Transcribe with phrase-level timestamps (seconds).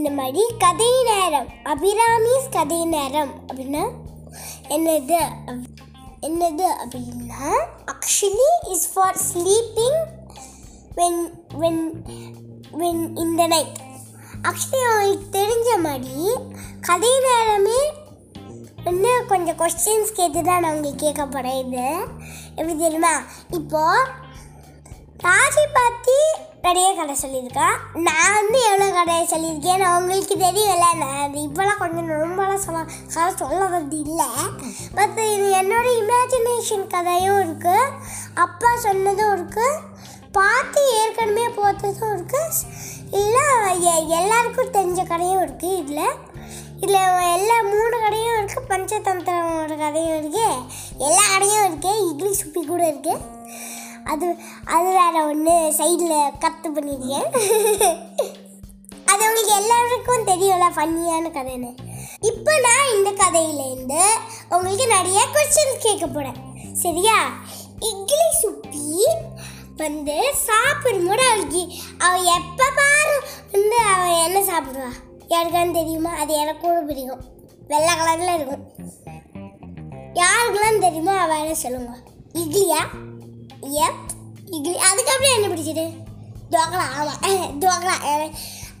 [0.00, 3.82] இந்த மாதிரி கதை நேரம் அபிராமிஸ் கதை நேரம் அப்படின்னா
[4.68, 5.18] என்னது?
[5.46, 5.66] அப்-
[6.22, 7.42] என்னது அப்படின்னா
[7.86, 9.98] actually is for sleeping
[10.96, 11.20] when
[11.58, 11.82] when
[12.72, 13.78] when இந்த நைட்
[14.42, 16.18] ஆக்சுவலி அவங்களுக்கு தெரிஞ்ச மாதிரி
[16.80, 17.80] கதை நேரமே
[18.84, 21.86] வந்து கொஞ்சம் கொஸ்டின்ஸ் கேட்டு தான் நான் உங்களுக்கு கேட்க போகிறேன் இது.
[22.50, 23.14] எப்படி தெரியுமா?
[23.50, 24.06] இப்போது
[25.22, 26.16] ராஜி பார்த்து
[26.64, 29.80] பெரிய கதை சொல்லியிருக்கான் நான் வந்து எவ்வளோ கதையை சொல்லியிருக்கேன்?
[29.82, 30.86] நான் உங்களுக்கு தெரியல.
[31.02, 32.80] நான் அது இப்போலாம் கொஞ்சம் ரொம்பலாம் சொல்ல
[33.14, 34.28] கதை சொல்ல வந்து இல்லை.
[34.98, 37.86] பட் இது என்னோட இமேஜினேஷன் கதையும் இருக்குது
[38.44, 39.78] அப்பா சொன்னதும் இருக்குது
[40.38, 42.66] பார்த்து ஏற்கனவே பார்த்ததும் இருக்குது
[43.22, 43.46] இல்லை
[44.18, 46.16] எல்லாருக்கும் தெரிஞ்ச கதையும் இருக்குது இதில்.
[46.84, 47.00] இதில்
[47.36, 50.46] எல்லா மூணு கடையும் இருக்குது பஞ்சதந்திரமோட கதையும் இருக்குது
[51.06, 53.18] எல்லா கடையும் இருக்குது இட்லி சுப்பி கூட இருக்குது
[54.12, 54.26] அது
[54.74, 57.28] அது வேற ஒன்று சைடில் கத்து பண்ணியிருக்கேன்
[59.10, 61.70] அது உங்களுக்கு எல்லாருக்கும் தெரியும்ல ஃபன்னியான கதைன்னு.
[62.30, 64.00] இப்போ நான் இந்த கதையிலேருந்து
[64.54, 66.38] உங்களுக்கு நிறைய கொஸ்டின்ஸ் கேட்க போகிறேன்
[66.82, 67.16] சரியா?
[67.90, 68.86] இட்லி சுப்பி
[69.82, 71.62] வந்து சாப்பிடும்போது அவளுக்கு
[72.06, 73.14] அவள் எப்போ பாரு
[73.52, 74.90] வந்து அவள் என்ன சாப்பிடுவா?
[75.32, 76.12] யாருக்கான்னு தெரியுமா?
[76.22, 77.22] அது எனக்கு கூட பிடிக்கும்.
[77.70, 78.64] வெள்ளை கலரில் இருக்கும்.
[80.22, 81.92] யாருக்கெல்லாம் தெரியுமோ அவள் என்ன சொல்லுங்க.
[82.42, 82.82] இட்லியா?
[83.86, 84.09] எப்
[84.50, 85.84] இட்லி அதுக்கப்புறம் என்ன பிடிச்சது?
[86.50, 87.96] துவக்கலா ஆமாம் துவக்கலா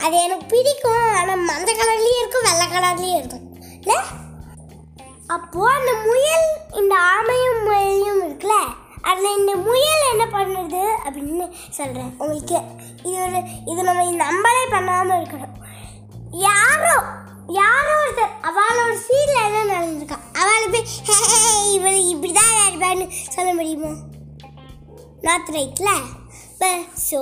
[0.04, 1.14] அது எனக்கு பிடிக்கும்.
[1.14, 3.44] ஆனால் மஞ்சள் கலர்லேயும் இருக்கும் வெள்ளை கலர்லேயும் இருக்கும்.
[3.80, 3.98] இல்லை?
[5.26, 8.56] அப்போது அந்த முயல் இந்த ஆமையும் முயலையும் இருக்குல்ல
[9.02, 12.58] அதில் இந்த முயல் என்ன பண்ணுது அப்படின்னு சொல்கிறேன் உங்களுக்கு
[13.02, 15.54] இது ஒரு இது நம்ம நம்மளே பண்ணாமல் இருக்கணும்.
[16.46, 16.94] யாரோ
[17.60, 20.18] யாரோ ஒருத்தர் அவளோட சீரில் என்ன நடந்திருக்கா?
[20.32, 21.16] அவளை போய் "ஹே,
[21.72, 23.92] இவள் இப்படி தான் இருப்பான்னு சொல்ல முடியுமா?
[25.20, 25.90] நாட் ரைட்ல
[27.10, 27.20] ஸோ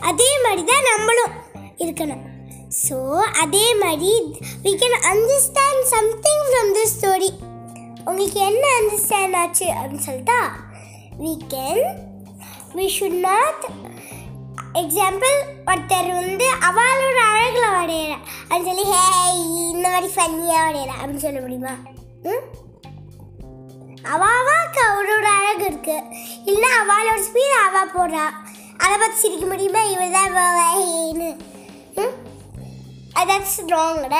[0.00, 1.32] அதே மாதிரி தான் நம்மளும்
[1.78, 2.22] இருக்கணும்.
[2.88, 4.12] ஸோ அதே மாதிரி
[4.62, 7.30] we can understand something from this story
[8.04, 10.38] உங்களுக்கு என்ன அண்டர்ஸ்டாண்ட் ஆச்சு அப்படின்னு சொல்லிட்டா
[11.20, 11.84] we can
[12.74, 13.64] we should not
[14.74, 18.14] example ஒருத்தர் வந்து அவளோட அழகில் வரையிற.
[18.48, 19.04] அப்படின்னு சொல்லி ஹே
[19.70, 20.92] இந்த மாதிரி ஃபன்னியாக வரையிற.
[21.00, 21.74] அப்படின்னு சொல்ல முடியுமா?
[22.22, 22.44] ம்?
[24.74, 25.96] பார்க்க அவளோட அழகு இருக்கு.
[26.44, 28.24] இல்லை அவளோட ஸ்பீட் அவா போடுறா
[28.76, 29.82] அதை பார்த்து சிரிக்க முடியுமா?
[29.94, 31.30] இவள் தான் வேன்னு
[33.28, 34.16] தட்ஸ் ராங்கட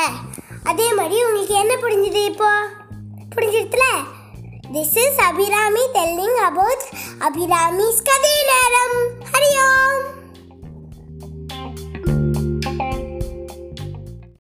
[0.65, 2.51] அதே மாதிரி உங்களுக்கு என்ன புரிஞ்சுது இப்போ?
[3.35, 3.87] புரிஞ்சிருத்துல
[4.73, 6.85] this is Abhirami telling about
[7.27, 8.99] Abhirami's கதை நேரம்.